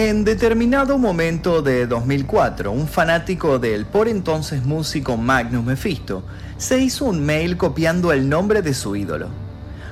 [0.00, 6.22] En determinado momento de 2004, un fanático del por entonces músico Magnus Mephisto
[6.56, 9.26] se hizo un mail copiando el nombre de su ídolo.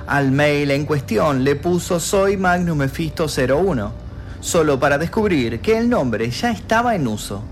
[0.07, 3.93] Al mail en cuestión le puso Soy Magnus Mephisto 01,
[4.39, 7.43] solo para descubrir que el nombre ya estaba en uso.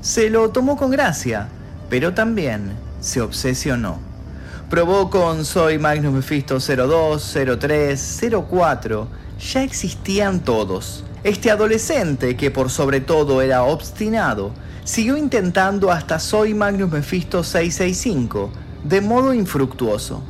[0.00, 1.46] Se lo tomó con gracia,
[1.88, 4.00] pero también se obsesionó.
[4.68, 9.08] Probó con Soy Magnus Mephisto 02, 03, 04,
[9.38, 14.52] ya existían todos este adolescente, que por sobre todo era obstinado,
[14.84, 18.50] siguió intentando hasta Soy Magnus Mephisto 665,
[18.84, 20.22] de modo infructuoso.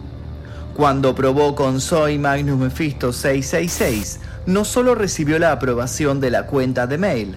[0.76, 6.86] Cuando probó con Soy Magnus Mephisto 666, no solo recibió la aprobación de la cuenta
[6.86, 7.36] de mail,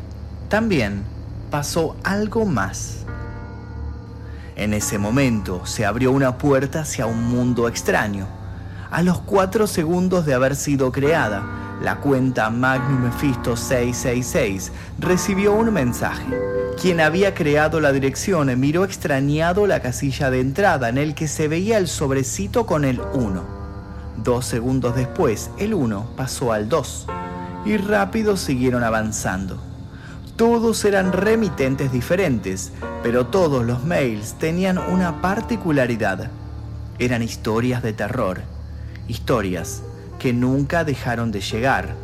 [0.50, 1.04] también
[1.50, 3.06] pasó algo más.
[4.56, 8.37] En ese momento se abrió una puerta hacia un mundo extraño.
[8.90, 11.44] A los cuatro segundos de haber sido creada,
[11.82, 16.26] la cuenta Magnum Mephisto 666 recibió un mensaje.
[16.82, 21.50] Quien había creado la dirección miró extrañado la casilla de entrada en el que se
[21.50, 23.44] veía el sobrecito con el 1.
[24.24, 27.08] Dos segundos después, el 1 pasó al 2
[27.66, 29.62] y rápido siguieron avanzando.
[30.38, 32.72] Todos eran remitentes diferentes,
[33.04, 36.30] pero todos los mails tenían una particularidad.
[37.00, 38.42] Eran historias de terror,
[39.08, 39.84] historias
[40.20, 41.96] que nunca dejaron de llegar,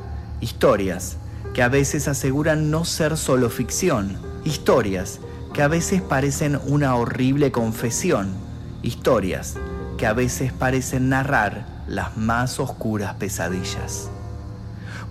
[0.41, 1.17] historias
[1.53, 5.19] que a veces aseguran no ser solo ficción, historias
[5.53, 8.33] que a veces parecen una horrible confesión,
[8.81, 9.55] historias
[9.97, 14.09] que a veces parecen narrar las más oscuras pesadillas.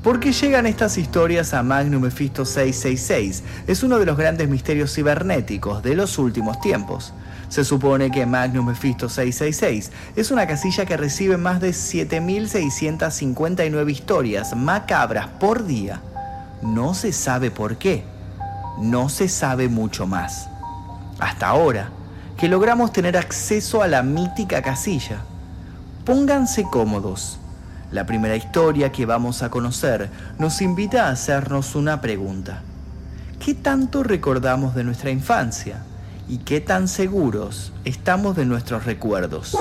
[0.02, 3.44] ¿Por qué llegan estas historias a Magnum Mephisto 666?
[3.68, 7.14] Es uno de los grandes misterios cibernéticos de los últimos tiempos.
[7.52, 14.56] Se supone que Magnum Mephisto 666 es una casilla que recibe más de 7.659 historias
[14.56, 16.00] macabras por día.
[16.62, 18.04] No se sabe por qué.
[18.80, 20.48] No se sabe mucho más.
[21.18, 21.90] Hasta ahora,
[22.38, 25.18] que logramos tener acceso a la mítica casilla.
[26.06, 27.38] Pónganse cómodos.
[27.90, 32.62] La primera historia que vamos a conocer nos invita a hacernos una pregunta.
[33.38, 35.82] ¿Qué tanto recordamos de nuestra infancia?
[36.32, 39.54] Y qué tan seguros estamos de nuestros recuerdos.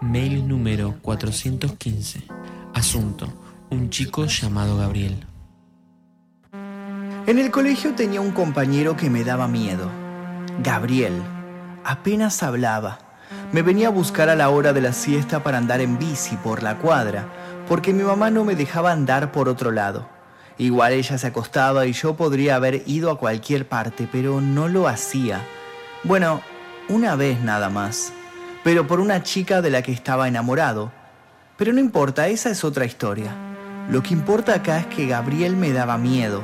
[0.00, 2.22] Mail número 415.
[2.72, 3.30] Asunto.
[3.68, 5.26] Un chico llamado Gabriel.
[7.26, 9.90] En el colegio tenía un compañero que me daba miedo.
[10.62, 11.20] Gabriel.
[11.84, 12.98] Apenas hablaba.
[13.52, 16.62] Me venía a buscar a la hora de la siesta para andar en bici por
[16.62, 17.28] la cuadra,
[17.68, 20.08] porque mi mamá no me dejaba andar por otro lado.
[20.60, 24.88] Igual ella se acostaba y yo podría haber ido a cualquier parte, pero no lo
[24.88, 25.40] hacía.
[26.04, 26.42] Bueno,
[26.90, 28.12] una vez nada más,
[28.62, 30.92] pero por una chica de la que estaba enamorado.
[31.56, 33.34] Pero no importa, esa es otra historia.
[33.88, 36.42] Lo que importa acá es que Gabriel me daba miedo.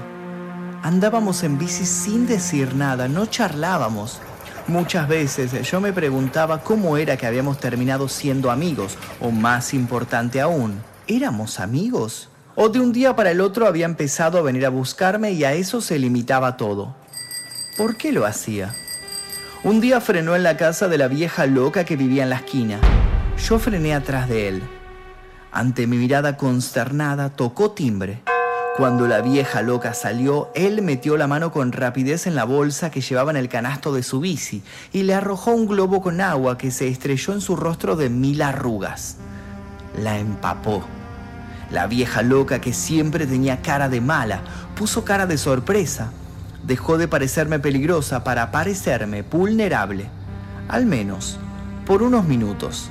[0.82, 4.22] Andábamos en bici sin decir nada, no charlábamos.
[4.66, 10.40] Muchas veces yo me preguntaba cómo era que habíamos terminado siendo amigos, o más importante
[10.40, 12.30] aún, ¿éramos amigos?
[12.56, 15.52] O de un día para el otro había empezado a venir a buscarme y a
[15.52, 16.96] eso se limitaba todo.
[17.76, 18.74] ¿Por qué lo hacía?
[19.62, 22.80] Un día frenó en la casa de la vieja loca que vivía en la esquina.
[23.36, 24.62] Yo frené atrás de él.
[25.52, 28.22] Ante mi mirada consternada, tocó timbre.
[28.78, 33.00] Cuando la vieja loca salió, él metió la mano con rapidez en la bolsa que
[33.00, 34.62] llevaba en el canasto de su bici
[34.92, 38.42] y le arrojó un globo con agua que se estrelló en su rostro de mil
[38.42, 39.16] arrugas.
[39.98, 40.84] La empapó.
[41.70, 44.42] La vieja loca que siempre tenía cara de mala
[44.76, 46.12] puso cara de sorpresa.
[46.62, 50.08] Dejó de parecerme peligrosa para parecerme vulnerable.
[50.68, 51.38] Al menos
[51.86, 52.90] por unos minutos.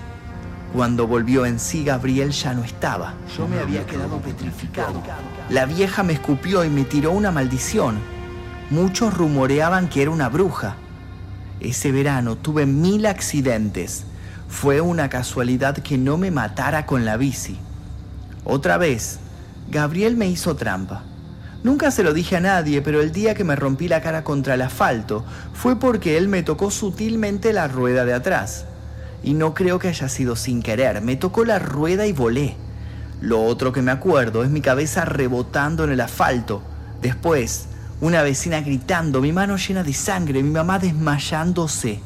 [0.74, 3.14] Cuando volvió en sí, Gabriel ya no estaba.
[3.38, 5.02] Yo me había quedado petrificado.
[5.50, 8.00] La vieja me escupió y me tiró una maldición.
[8.70, 10.76] Muchos rumoreaban que era una bruja.
[11.60, 14.06] Ese verano tuve mil accidentes.
[14.50, 17.58] Fue una casualidad que no me matara con la bici.
[18.46, 19.18] Otra vez,
[19.72, 21.04] Gabriel me hizo trampa.
[21.64, 24.54] Nunca se lo dije a nadie, pero el día que me rompí la cara contra
[24.54, 28.66] el asfalto fue porque él me tocó sutilmente la rueda de atrás.
[29.24, 32.56] Y no creo que haya sido sin querer, me tocó la rueda y volé.
[33.20, 36.62] Lo otro que me acuerdo es mi cabeza rebotando en el asfalto.
[37.02, 37.66] Después,
[38.00, 42.02] una vecina gritando, mi mano llena de sangre, mi mamá desmayándose.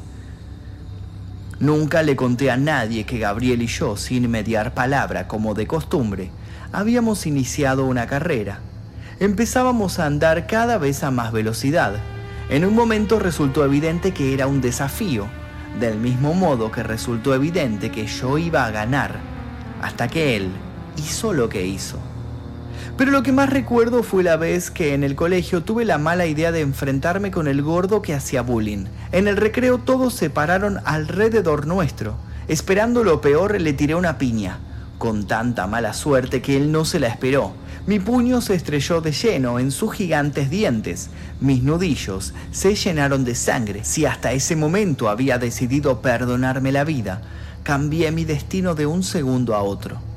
[1.59, 6.31] Nunca le conté a nadie que Gabriel y yo, sin mediar palabra como de costumbre,
[6.71, 8.61] habíamos iniciado una carrera.
[9.19, 11.95] Empezábamos a andar cada vez a más velocidad.
[12.50, 15.27] En un momento resultó evidente que era un desafío,
[15.81, 19.19] del mismo modo que resultó evidente que yo iba a ganar,
[19.81, 20.51] hasta que él
[20.95, 22.00] hizo lo que hizo.
[22.99, 26.25] Pero lo que más recuerdo fue la vez que en el colegio tuve la mala
[26.25, 28.87] idea de enfrentarme con el gordo que hacía bullying.
[29.13, 32.17] En el recreo todos se pararon alrededor nuestro.
[32.49, 34.59] Esperando lo peor le tiré una piña,
[34.97, 37.53] con tanta mala suerte que él no se la esperó.
[37.87, 41.09] Mi puño se estrelló de lleno en sus gigantes dientes.
[41.39, 43.85] Mis nudillos se llenaron de sangre.
[43.85, 47.21] Si hasta ese momento había decidido perdonarme la vida,
[47.63, 50.08] cambié mi destino de un segundo a otro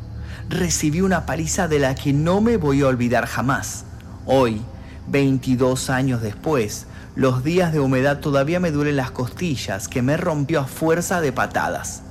[0.53, 3.85] recibí una paliza de la que no me voy a olvidar jamás.
[4.27, 4.63] Hoy,
[5.09, 10.61] 22 años después, los días de humedad todavía me duelen las costillas que me rompió
[10.61, 12.03] a fuerza de patadas.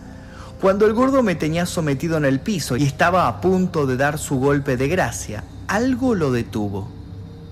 [0.59, 4.19] Cuando el gordo me tenía sometido en el piso y estaba a punto de dar
[4.19, 6.91] su golpe de gracia, algo lo detuvo.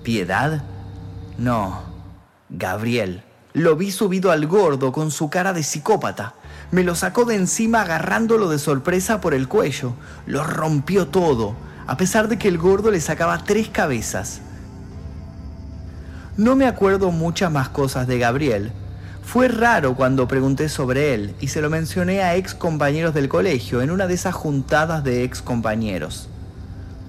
[0.04, 0.62] ¿Piedad?
[1.38, 1.82] No.
[2.48, 3.24] Gabriel.
[3.52, 6.34] Lo vi subido al gordo con su cara de psicópata.
[6.70, 9.94] Me lo sacó de encima agarrándolo de sorpresa por el cuello.
[10.26, 11.56] Lo rompió todo,
[11.86, 14.40] a pesar de que el gordo le sacaba tres cabezas.
[16.36, 18.72] No me acuerdo muchas más cosas de Gabriel.
[19.24, 23.82] Fue raro cuando pregunté sobre él y se lo mencioné a ex compañeros del colegio
[23.82, 26.28] en una de esas juntadas de ex compañeros.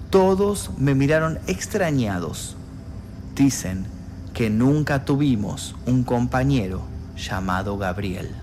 [0.10, 2.58] Todos me miraron extrañados.
[3.36, 3.86] Dicen
[4.34, 6.82] que nunca tuvimos un compañero
[7.16, 8.41] llamado Gabriel.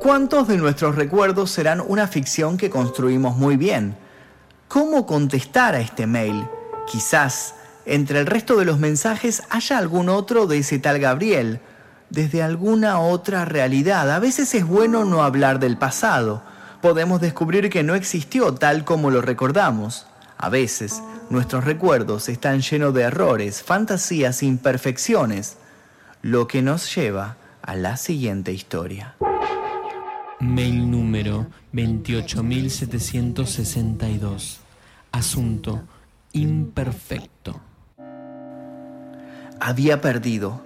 [0.00, 3.96] ¿Cuántos de nuestros recuerdos serán una ficción que construimos muy bien?
[4.68, 6.46] ¿Cómo contestar a este mail?
[6.86, 11.60] Quizás entre el resto de los mensajes haya algún otro de ese tal Gabriel,
[12.10, 14.12] desde alguna otra realidad.
[14.12, 16.44] A veces es bueno no hablar del pasado.
[16.80, 20.06] Podemos descubrir que no existió tal como lo recordamos.
[20.36, 25.56] A veces nuestros recuerdos están llenos de errores, fantasías, imperfecciones,
[26.22, 29.16] lo que nos lleva a la siguiente historia.
[30.40, 34.60] Mail número 28762.
[35.10, 35.82] Asunto
[36.32, 37.60] imperfecto.
[39.58, 40.62] Había perdido.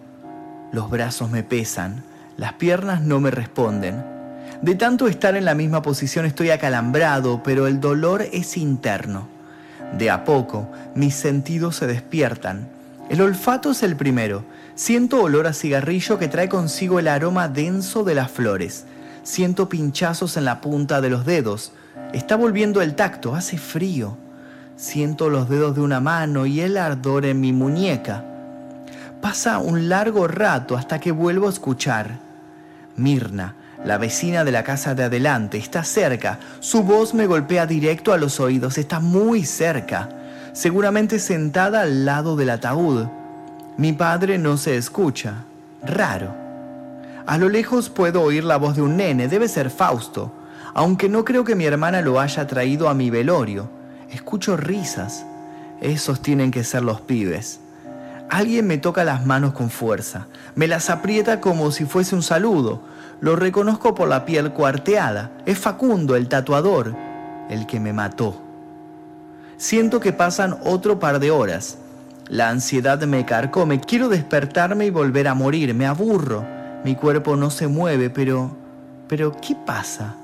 [0.72, 2.04] Los brazos me pesan,
[2.36, 4.04] las piernas no me responden.
[4.60, 9.26] De tanto estar en la misma posición estoy acalambrado, pero el dolor es interno.
[9.96, 12.68] De a poco, mis sentidos se despiertan.
[13.08, 14.44] El olfato es el primero.
[14.74, 18.84] Siento olor a cigarrillo que trae consigo el aroma denso de las flores.
[19.22, 21.72] Siento pinchazos en la punta de los dedos.
[22.12, 24.16] Está volviendo el tacto, hace frío.
[24.76, 28.24] Siento los dedos de una mano y el ardor en mi muñeca.
[29.20, 32.18] Pasa un largo rato hasta que vuelvo a escuchar.
[32.96, 33.54] Mirna,
[33.84, 36.40] la vecina de la casa de adelante, está cerca.
[36.58, 38.76] Su voz me golpea directo a los oídos.
[38.76, 40.08] Está muy cerca.
[40.52, 43.06] Seguramente sentada al lado del ataúd.
[43.76, 45.44] Mi padre no se escucha.
[45.82, 46.41] Raro.
[47.26, 50.32] A lo lejos puedo oír la voz de un nene, debe ser Fausto,
[50.74, 53.68] aunque no creo que mi hermana lo haya traído a mi velorio.
[54.10, 55.24] Escucho risas.
[55.80, 57.60] Esos tienen que ser los pibes.
[58.30, 62.80] Alguien me toca las manos con fuerza, me las aprieta como si fuese un saludo.
[63.20, 65.30] Lo reconozco por la piel cuarteada.
[65.44, 66.96] Es Facundo, el tatuador,
[67.50, 68.40] el que me mató.
[69.58, 71.78] Siento que pasan otro par de horas.
[72.28, 76.61] La ansiedad me carcome, quiero despertarme y volver a morir, me aburro.
[76.84, 78.56] Mi cuerpo no se mueve, pero...
[79.08, 80.16] Pero, ¿qué pasa?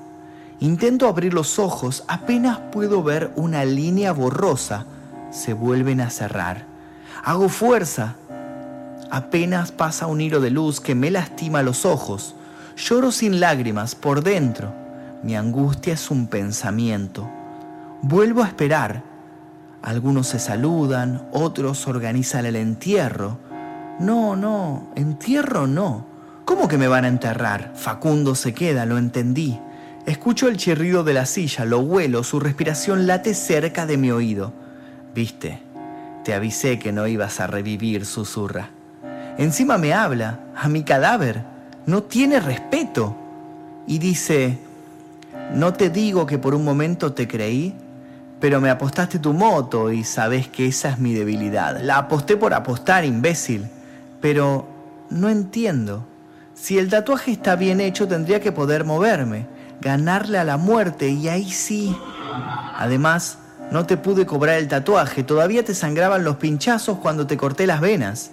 [0.59, 4.85] Intento abrir los ojos, apenas puedo ver una línea borrosa.
[5.31, 6.65] Se vuelven a cerrar.
[7.23, 8.15] Hago fuerza.
[9.09, 12.35] Apenas pasa un hilo de luz que me lastima los ojos.
[12.75, 14.73] Lloro sin lágrimas por dentro.
[15.23, 17.29] Mi angustia es un pensamiento.
[18.01, 19.03] Vuelvo a esperar.
[19.81, 23.37] Algunos se saludan, otros organizan el entierro.
[23.99, 26.05] No, no, entierro no.
[26.49, 27.73] ¿Cómo que me van a enterrar?
[27.75, 29.59] Facundo se queda, lo entendí.
[30.07, 34.51] Escucho el chirrido de la silla, lo huelo, su respiración late cerca de mi oído.
[35.13, 35.59] Viste,
[36.23, 38.71] te avisé que no ibas a revivir, susurra.
[39.37, 41.43] Encima me habla, a mi cadáver.
[41.85, 43.15] No tiene respeto.
[43.85, 44.57] Y dice,
[45.53, 47.75] no te digo que por un momento te creí,
[48.39, 51.79] pero me apostaste tu moto y sabes que esa es mi debilidad.
[51.79, 53.67] La aposté por apostar, imbécil.
[54.19, 54.65] Pero
[55.11, 56.08] no entiendo.
[56.59, 59.47] Si el tatuaje está bien hecho, tendría que poder moverme,
[59.79, 61.95] ganarle a la muerte y ahí sí.
[62.75, 63.37] Además,
[63.71, 67.79] no te pude cobrar el tatuaje, todavía te sangraban los pinchazos cuando te corté las
[67.79, 68.31] venas.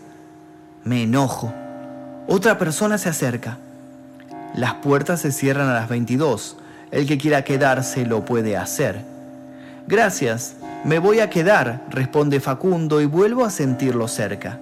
[0.82, 1.52] Me enojo.
[2.26, 3.58] Otra persona se acerca.
[4.54, 6.56] Las puertas se cierran a las 22.
[6.90, 9.02] El que quiera quedarse lo puede hacer.
[9.86, 14.58] Gracias, me voy a quedar, responde Facundo y vuelvo a sentirlo cerca.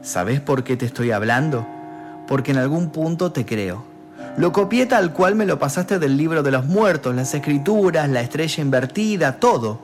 [0.00, 1.79] ¿Sabes por qué te estoy hablando?
[2.30, 3.82] Porque en algún punto te creo.
[4.36, 8.20] Lo copié tal cual me lo pasaste del libro de los muertos, las escrituras, la
[8.20, 9.80] estrella invertida, todo.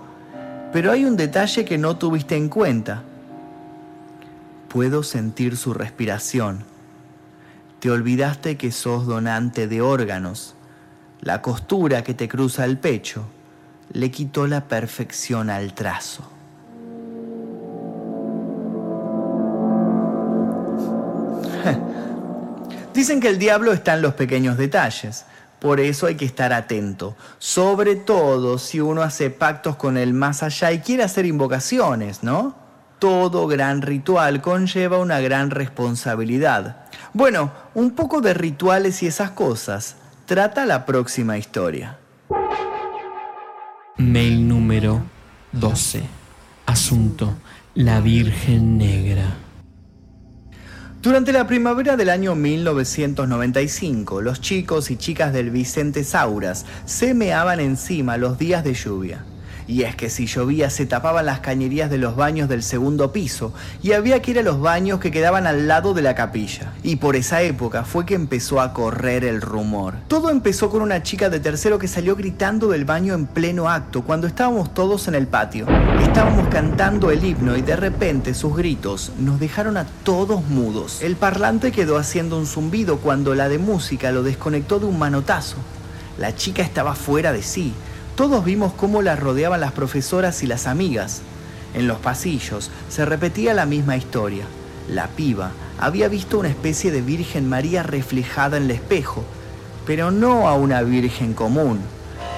[0.72, 3.02] Pero hay un detalle que no tuviste en cuenta.
[4.68, 6.62] Puedo sentir su respiración.
[7.80, 10.54] Te olvidaste que sos donante de órganos.
[11.20, 13.24] La costura que te cruza el pecho
[13.92, 16.22] le quitó la perfección al trazo.
[22.96, 25.26] Dicen que el diablo está en los pequeños detalles.
[25.60, 30.42] Por eso hay que estar atento, sobre todo si uno hace pactos con el más
[30.42, 32.56] allá y quiere hacer invocaciones, ¿no?
[32.98, 36.86] Todo gran ritual conlleva una gran responsabilidad.
[37.12, 41.98] Bueno, un poco de rituales y esas cosas trata la próxima historia.
[43.98, 45.02] Mail número
[45.52, 46.02] 12.
[46.64, 47.34] Asunto,
[47.74, 49.45] la Virgen Negra.
[51.06, 57.60] Durante la primavera del año 1995, los chicos y chicas del Vicente Sauras se meaban
[57.60, 59.24] encima los días de lluvia.
[59.68, 63.52] Y es que si llovía se tapaban las cañerías de los baños del segundo piso
[63.82, 66.72] y había que ir a los baños que quedaban al lado de la capilla.
[66.82, 69.94] Y por esa época fue que empezó a correr el rumor.
[70.06, 74.02] Todo empezó con una chica de tercero que salió gritando del baño en pleno acto
[74.02, 75.66] cuando estábamos todos en el patio.
[76.00, 81.02] Estábamos cantando el himno y de repente sus gritos nos dejaron a todos mudos.
[81.02, 85.56] El parlante quedó haciendo un zumbido cuando la de música lo desconectó de un manotazo.
[86.18, 87.74] La chica estaba fuera de sí
[88.16, 91.20] todos vimos cómo la rodeaban las profesoras y las amigas.
[91.74, 94.46] En los pasillos se repetía la misma historia.
[94.88, 99.22] La piba había visto una especie de Virgen María reflejada en el espejo,
[99.84, 101.78] pero no a una Virgen común,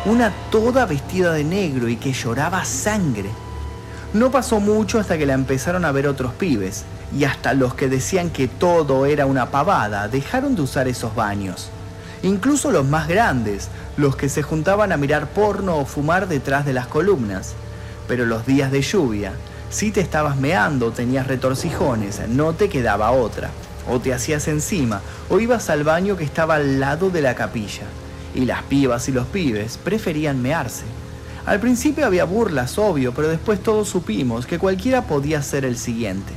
[0.04, 3.30] una toda vestida de negro y que lloraba sangre.
[4.14, 6.85] No pasó mucho hasta que la empezaron a ver otros pibes,
[7.16, 11.70] y hasta los que decían que todo era una pavada dejaron de usar esos baños.
[12.22, 16.72] Incluso los más grandes, los que se juntaban a mirar porno o fumar detrás de
[16.72, 17.54] las columnas.
[18.08, 19.32] Pero los días de lluvia,
[19.70, 23.50] si te estabas meando tenías retorcijones, no te quedaba otra.
[23.88, 27.84] O te hacías encima, o ibas al baño que estaba al lado de la capilla.
[28.34, 30.84] Y las pibas y los pibes preferían mearse.
[31.46, 36.32] Al principio había burlas, obvio, pero después todos supimos que cualquiera podía ser el siguiente.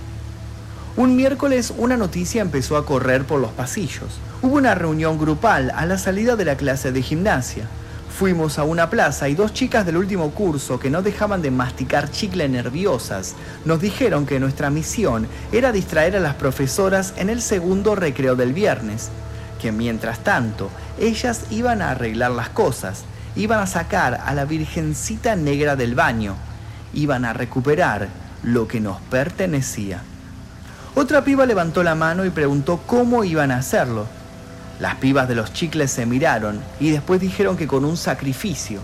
[0.98, 4.19] Un miércoles una noticia empezó a correr por los pasillos.
[4.41, 7.63] Hubo una reunión grupal a la salida de la clase de gimnasia.
[8.10, 12.12] Fuimos a una plaza y dos chicas del último curso que no dejaban de masticar
[12.12, 17.95] chicle nerviosas nos dijeron que nuestra misión era distraer a las profesoras en el segundo
[17.95, 19.10] recreo del viernes,
[19.62, 20.69] que mientras tanto
[21.00, 23.05] ellas iban a arreglar las cosas,
[23.38, 26.36] iban a sacar a la virgencita negra del baño,
[26.93, 28.10] iban a recuperar
[28.43, 30.03] lo que nos pertenecía.
[30.93, 34.07] Otra piba levantó la mano y preguntó cómo iban a hacerlo.
[34.79, 38.81] Las pibas de los chicles se miraron y después dijeron que con un sacrificio.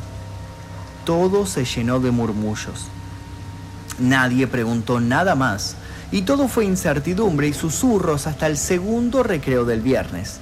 [1.06, 2.88] Todo se llenó de murmullos.
[4.00, 5.76] Nadie preguntó nada más
[6.12, 10.40] y todo fue incertidumbre y susurros hasta el segundo recreo del viernes.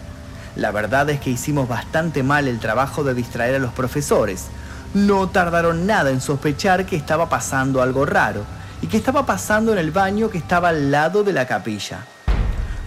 [0.55, 4.45] La verdad es que hicimos bastante mal el trabajo de distraer a los profesores.
[4.93, 8.45] No tardaron nada en sospechar que estaba pasando algo raro
[8.85, 12.05] y que estaba pasando en el baño que estaba al lado de la capilla.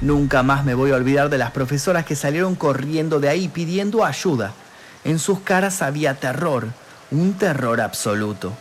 [0.01, 4.05] Nunca más me voy a olvidar de las profesoras que salieron corriendo de ahí pidiendo
[4.05, 4.53] ayuda.
[5.03, 6.69] En sus caras había terror,
[7.11, 8.53] un terror absoluto.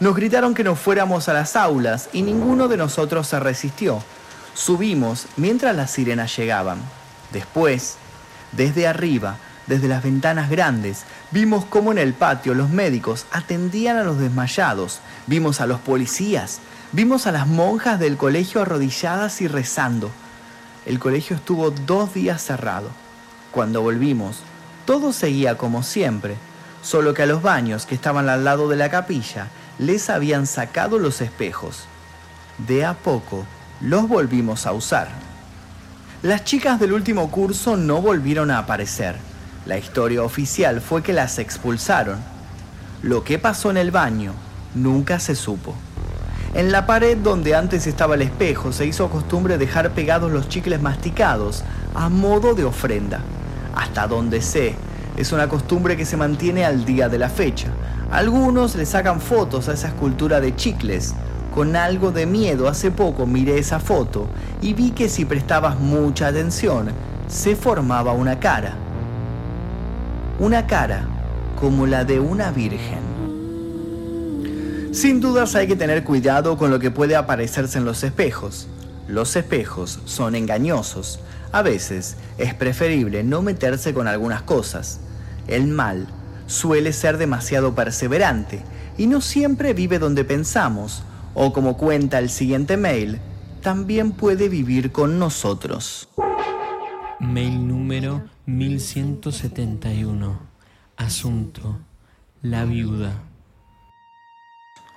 [0.00, 4.02] Nos gritaron que nos fuéramos a las aulas y ninguno de nosotros se resistió.
[4.54, 6.78] Subimos mientras las sirenas llegaban.
[7.30, 7.96] Después,
[8.52, 14.04] desde arriba, desde las ventanas grandes, vimos cómo en el patio los médicos atendían a
[14.04, 16.60] los desmayados, vimos a los policías,
[16.92, 20.10] vimos a las monjas del colegio arrodilladas y rezando.
[20.86, 22.90] El colegio estuvo dos días cerrado.
[23.52, 24.40] Cuando volvimos,
[24.84, 26.36] todo seguía como siempre,
[26.82, 30.98] solo que a los baños que estaban al lado de la capilla les habían sacado
[30.98, 31.84] los espejos.
[32.66, 33.46] De a poco
[33.80, 35.08] los volvimos a usar.
[36.22, 39.33] Las chicas del último curso no volvieron a aparecer
[39.66, 42.18] la historia oficial fue que las expulsaron.
[43.02, 44.32] Lo que pasó en el baño
[44.74, 45.74] nunca se supo.
[46.52, 50.82] En la pared donde antes estaba el espejo se hizo costumbre dejar pegados los chicles
[50.82, 53.20] masticados a modo de ofrenda.
[53.74, 54.74] Hasta donde sé,
[55.16, 57.68] es una costumbre que se mantiene al día de la fecha.
[58.10, 61.14] Algunos le sacan fotos a esa escultura de chicles.
[61.54, 64.28] Con algo de miedo hace poco miré esa foto
[64.60, 66.90] y vi que si prestabas mucha atención,
[67.28, 68.76] se formaba una cara
[70.40, 71.06] una cara
[71.60, 72.98] como la de una virgen.
[74.92, 78.66] Sin dudas hay que tener cuidado con lo que puede aparecerse en los espejos.
[79.06, 81.20] Los espejos son engañosos.
[81.52, 85.00] A veces es preferible no meterse con algunas cosas.
[85.46, 86.08] El mal
[86.46, 88.60] suele ser demasiado perseverante
[88.98, 93.20] y no siempre vive donde pensamos, o como cuenta el siguiente mail,
[93.62, 96.08] también puede vivir con nosotros.
[97.20, 100.38] Mail número 1171.
[100.98, 101.78] Asunto.
[102.42, 103.22] La viuda.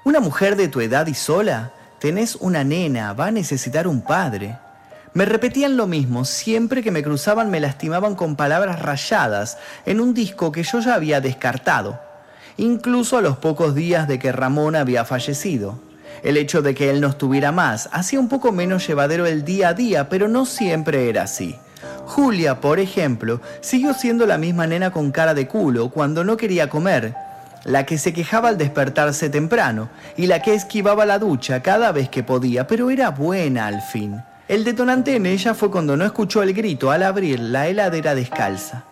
[0.04, 4.58] Una mujer de tu edad y sola, tenés una nena, va a necesitar un padre.
[5.14, 10.14] Me repetían lo mismo, siempre que me cruzaban me lastimaban con palabras rayadas en un
[10.14, 12.02] disco que yo ya había descartado,
[12.58, 15.80] incluso a los pocos días de que Ramón había fallecido.
[16.22, 19.70] El hecho de que él no estuviera más hacía un poco menos llevadero el día
[19.70, 21.56] a día, pero no siempre era así.
[22.08, 26.70] Julia, por ejemplo, siguió siendo la misma nena con cara de culo cuando no quería
[26.70, 27.14] comer,
[27.66, 32.08] la que se quejaba al despertarse temprano y la que esquivaba la ducha cada vez
[32.08, 34.24] que podía, pero era buena al fin.
[34.48, 38.86] El detonante en ella fue cuando no escuchó el grito al abrir la heladera descalza.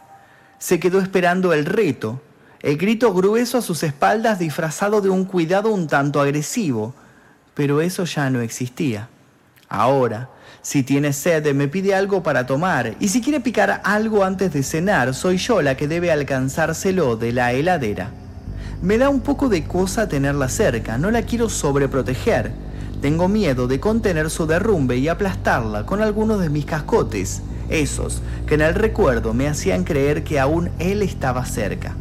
[0.60, 2.22] Se quedó esperando el reto,
[2.62, 6.94] el grito grueso a sus espaldas disfrazado de un cuidado un tanto agresivo,
[7.54, 9.08] pero eso ya no existía.
[9.70, 10.30] Ahora,
[10.62, 14.64] si tiene sed, me pide algo para tomar, y si quiere picar algo antes de
[14.64, 18.12] cenar, soy yo la que debe alcanzárselo de la heladera.
[18.82, 22.66] Me da un poco de cosa tenerla cerca, no la quiero sobreproteger
[23.06, 28.56] tengo miedo de contener su derrumbe y aplastarla con algunos de mis cascotes, esos que
[28.56, 31.94] en el recuerdo me hacían creer que aún él estaba cerca.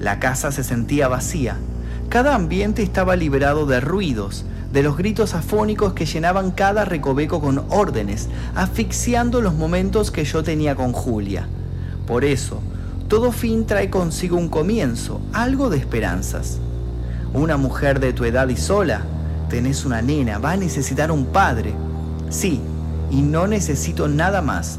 [0.00, 1.58] La casa se sentía vacía.
[2.08, 7.64] Cada ambiente estaba liberado de ruidos, de los gritos afónicos que llenaban cada recoveco con
[7.68, 11.48] órdenes, asfixiando los momentos que yo tenía con Julia.
[12.06, 12.60] Por eso,
[13.08, 16.58] todo fin trae consigo un comienzo, algo de esperanzas.
[17.32, 19.02] Una mujer de tu edad y sola
[19.48, 21.72] tenés una nena, va a necesitar un padre.
[22.30, 22.60] Sí,
[23.10, 24.78] y no necesito nada más.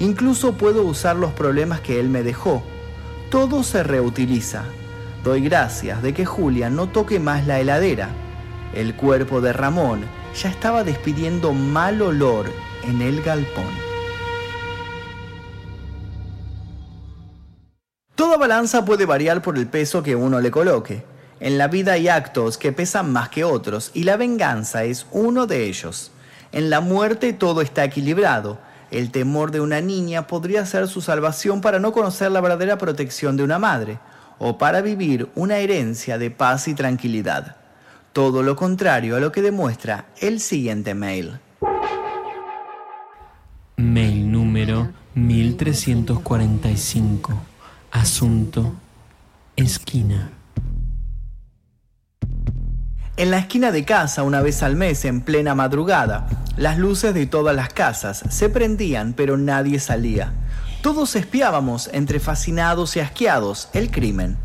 [0.00, 2.62] Incluso puedo usar los problemas que él me dejó.
[3.30, 4.64] Todo se reutiliza.
[5.24, 8.08] Doy gracias de que Julia no toque más la heladera.
[8.74, 10.04] El cuerpo de Ramón
[10.34, 12.46] ya estaba despidiendo mal olor
[12.84, 13.88] en el galpón.
[18.14, 21.04] Toda balanza puede variar por el peso que uno le coloque.
[21.40, 25.46] En la vida hay actos que pesan más que otros y la venganza es uno
[25.46, 26.10] de ellos.
[26.50, 28.58] En la muerte todo está equilibrado.
[28.90, 33.36] El temor de una niña podría ser su salvación para no conocer la verdadera protección
[33.36, 33.98] de una madre
[34.38, 37.57] o para vivir una herencia de paz y tranquilidad.
[38.18, 41.38] Todo lo contrario a lo que demuestra el siguiente mail.
[43.76, 47.32] Mail número 1345.
[47.92, 48.74] Asunto.
[49.54, 50.32] Esquina.
[53.16, 56.26] En la esquina de casa, una vez al mes, en plena madrugada,
[56.56, 60.32] las luces de todas las casas se prendían, pero nadie salía.
[60.82, 64.36] Todos espiábamos, entre fascinados y asqueados, el crimen.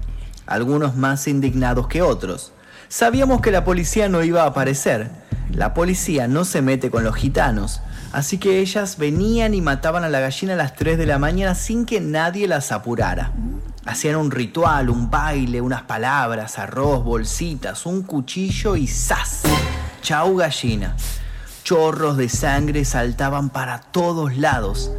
[0.46, 2.53] Algunos más indignados que otros.
[2.94, 5.10] Sabíamos que la policía no iba a aparecer.
[5.50, 7.82] La policía no se mete con los gitanos.
[8.12, 11.56] Así que ellas venían y mataban a la gallina a las 3 de la mañana
[11.56, 13.32] sin que nadie las apurara.
[13.84, 19.42] Hacían un ritual, un baile, unas palabras, arroz, bolsitas, un cuchillo y ¡zas!
[20.04, 20.96] Chau gallina.
[21.64, 24.92] Chorros de sangre saltaban para todos lados.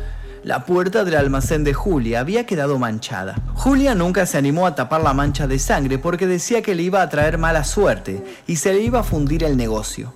[0.44, 3.36] La puerta del almacén de Julia había quedado manchada.
[3.54, 7.00] Julia nunca se animó a tapar la mancha de sangre porque decía que le iba
[7.00, 10.12] a traer mala suerte y se le iba a fundir el negocio.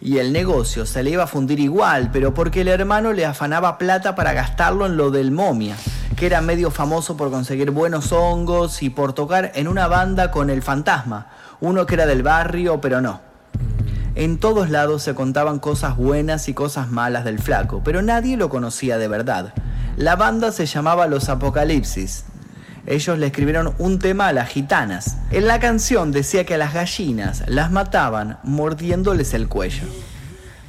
[0.00, 3.76] Y el negocio se le iba a fundir igual, pero porque el hermano le afanaba
[3.76, 5.76] plata para gastarlo en lo del momia
[6.16, 10.48] que era medio famoso por conseguir buenos hongos y por tocar en una banda con
[10.48, 11.26] el fantasma,
[11.60, 13.20] uno que era del barrio, pero no.
[14.14, 18.48] En todos lados se contaban cosas buenas y cosas malas del flaco, pero nadie lo
[18.48, 19.52] conocía de verdad.
[19.96, 22.26] La banda se llamaba Los Apocalipsis.
[22.84, 25.16] Ellos le escribieron un tema a las gitanas.
[25.30, 29.84] En la canción decía que a las gallinas las mataban mordiéndoles el cuello.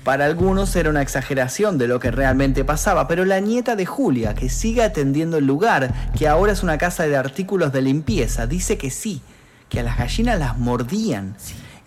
[0.06, 4.34] Para algunos era una exageración de lo que realmente pasaba, pero la nieta de Julia,
[4.34, 8.78] que sigue atendiendo el lugar, que ahora es una casa de artículos de limpieza, dice
[8.78, 9.22] que sí,
[9.68, 11.36] que a las gallinas las mordían.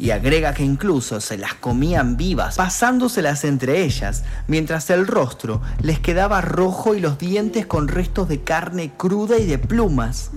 [0.00, 6.00] Y agrega que incluso se las comían vivas, pasándoselas entre ellas, mientras el rostro les
[6.00, 10.30] quedaba rojo y los dientes con restos de carne cruda y de plumas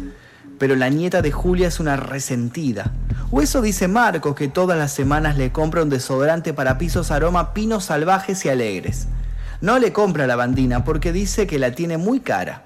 [0.63, 2.93] pero la nieta de Julia es una resentida.
[3.31, 7.53] O eso dice Marcos, que todas las semanas le compra un desodorante para pisos aroma
[7.53, 9.07] pinos salvajes y alegres.
[9.59, 12.63] No le compra la bandina porque dice que la tiene muy cara.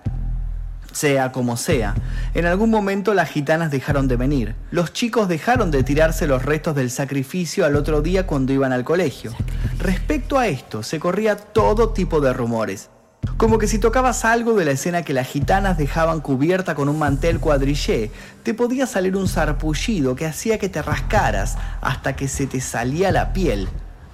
[0.97, 1.93] Sea como sea,
[2.33, 4.55] en algún momento las gitanas dejaron de venir.
[4.71, 8.83] Los chicos dejaron de tirarse los restos del sacrificio al otro día cuando iban al
[8.83, 9.31] colegio.
[9.77, 12.89] Respecto a esto, se corría todo tipo de rumores.
[13.37, 16.97] Como que si tocabas algo de la escena que las gitanas dejaban cubierta con un
[16.97, 18.09] mantel cuadrillé,
[18.41, 23.11] te podía salir un sarpullido que hacía que te rascaras hasta que se te salía
[23.11, 23.69] la piel.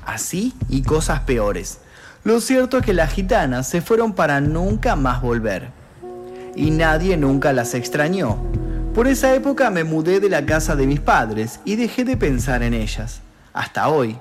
[0.06, 1.80] Así y cosas peores.
[2.26, 5.82] Lo cierto es que las gitanas se fueron para nunca más volver.
[6.56, 8.38] Y nadie nunca las extrañó.
[8.94, 12.62] Por esa época me mudé de la casa de mis padres y dejé de pensar
[12.62, 13.22] en ellas.
[13.52, 14.18] Hasta hoy.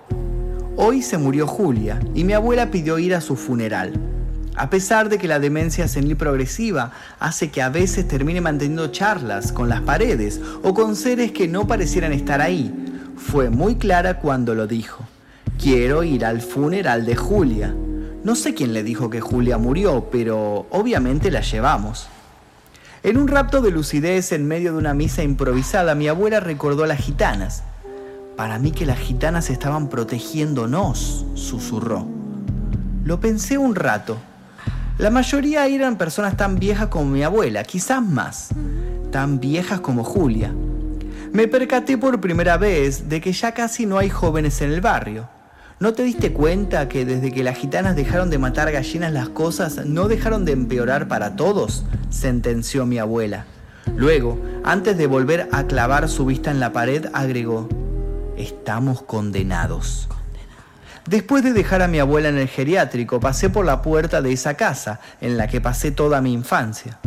[0.77, 3.93] Hoy se murió Julia y mi abuela pidió ir a su funeral.
[4.57, 9.53] A pesar de que la demencia senil progresiva hace que a veces termine manteniendo charlas
[9.53, 12.75] con las paredes o con seres que no parecieran estar ahí,
[13.17, 15.05] fue muy clara cuando lo dijo.
[15.59, 17.75] Quiero ir al funeral de Julia.
[18.25, 22.09] No sé quién le dijo que Julia murió, pero obviamente la llevamos.
[23.03, 26.87] En un rapto de lucidez en medio de una misa improvisada, mi abuela recordó a
[26.87, 27.63] las gitanas.
[28.37, 32.07] Para mí que las gitanas estaban protegiéndonos, susurró.
[33.05, 34.19] Lo pensé un rato
[34.99, 38.51] la mayoría eran personas tan viejas como mi abuela, quizás más,
[39.11, 40.55] tan viejas como Julia.
[41.33, 45.29] Me percaté por primera vez de que ya casi no hay jóvenes en el barrio.
[45.81, 49.87] ¿No te diste cuenta que desde que las gitanas dejaron de matar gallinas las cosas
[49.87, 51.85] no dejaron de empeorar para todos?
[52.13, 53.47] Sentenció mi abuela.
[53.97, 57.69] Luego, antes de volver a clavar su vista en la pared, agregó,
[58.37, 60.09] estamos condenados.
[61.07, 64.55] Después de dejar a mi abuela en el geriátrico, pasé por la puerta de esa
[64.55, 66.99] casa, en la que pasé toda mi infancia.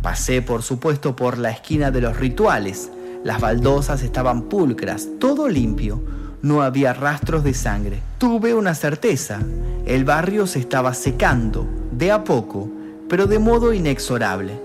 [0.00, 2.90] Pasé, por supuesto, por la esquina de los rituales.
[3.24, 6.02] Las baldosas estaban pulcras, todo limpio.
[6.40, 8.00] No había rastros de sangre.
[8.18, 9.40] Tuve una certeza.
[9.84, 12.68] El barrio se estaba secando, de a poco,
[13.12, 14.58] pero de modo inexorable.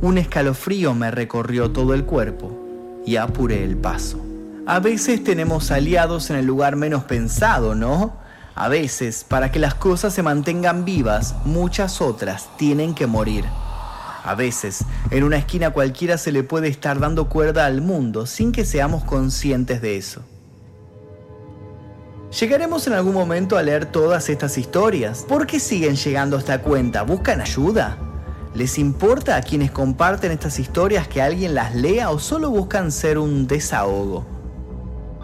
[0.00, 4.24] Un escalofrío me recorrió todo el cuerpo y apuré el paso.
[4.66, 8.18] A veces tenemos aliados en el lugar menos pensado, ¿no?
[8.54, 13.44] A veces, para que las cosas se mantengan vivas, muchas otras tienen que morir.
[14.22, 18.52] A veces, en una esquina cualquiera se le puede estar dando cuerda al mundo sin
[18.52, 20.22] que seamos conscientes de eso.
[22.38, 25.24] ¿Llegaremos en algún momento a leer todas estas historias?
[25.26, 27.00] ¿Por qué siguen llegando a esta cuenta?
[27.00, 27.96] ¿Buscan ayuda?
[28.54, 33.16] ¿Les importa a quienes comparten estas historias que alguien las lea o solo buscan ser
[33.16, 34.26] un desahogo?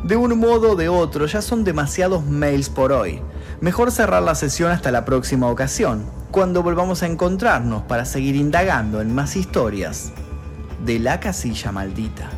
[0.05, 3.21] De un modo o de otro, ya son demasiados mails por hoy.
[3.61, 9.03] Mejor cerrar la sesión hasta la próxima ocasión, cuando volvamos a encontrarnos para seguir indagando
[9.03, 10.13] en más historias
[10.83, 12.31] de la casilla maldita.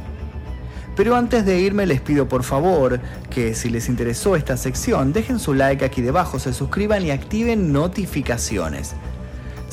[0.96, 5.38] Pero antes de irme les pido por favor que si les interesó esta sección dejen
[5.38, 8.94] su like aquí debajo, se suscriban y activen notificaciones.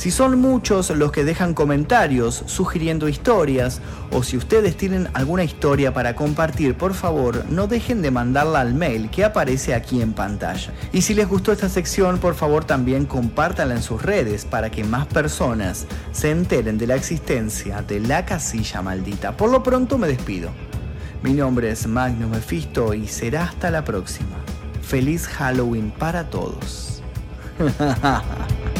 [0.01, 3.81] Si son muchos los que dejan comentarios sugiriendo historias
[4.11, 8.73] o si ustedes tienen alguna historia para compartir, por favor no dejen de mandarla al
[8.73, 10.73] mail que aparece aquí en pantalla.
[10.91, 14.83] Y si les gustó esta sección, por favor también compártanla en sus redes para que
[14.83, 19.37] más personas se enteren de la existencia de la casilla maldita.
[19.37, 20.49] Por lo pronto me despido.
[21.23, 24.37] Mi nombre es Magnus Mephisto y será hasta la próxima.
[24.81, 27.03] Feliz Halloween para todos.